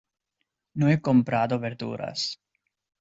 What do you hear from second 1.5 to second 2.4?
verduras.